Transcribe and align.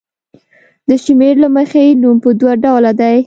د 0.87 0.89
شمېر 1.03 1.35
له 1.43 1.49
مخې 1.55 1.83
نوم 2.01 2.17
په 2.23 2.29
دوه 2.39 2.53
ډوله 2.63 2.91
دی. 3.01 3.15